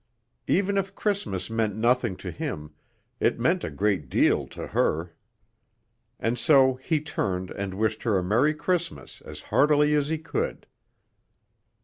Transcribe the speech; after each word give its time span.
Even 0.47 0.79
if 0.79 0.95
Christmas 0.95 1.47
meant 1.47 1.75
nothing 1.75 2.15
to 2.15 2.31
him, 2.31 2.71
it 3.19 3.39
meant 3.39 3.63
a 3.63 3.69
great 3.69 4.09
deal 4.09 4.47
to 4.47 4.65
her. 4.65 5.13
And 6.19 6.39
so 6.39 6.73
he 6.81 6.99
turned 6.99 7.51
and 7.51 7.75
wished 7.75 8.01
her 8.01 8.17
a 8.17 8.23
Merry 8.23 8.55
Christmas 8.55 9.21
as 9.23 9.41
heartily 9.41 9.93
as 9.93 10.07
he 10.09 10.17
could. 10.17 10.65